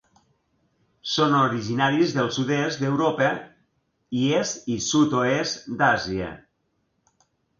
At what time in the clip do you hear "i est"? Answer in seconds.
4.21-4.73